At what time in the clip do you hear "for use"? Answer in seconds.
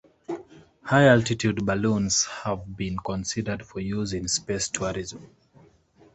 3.63-4.13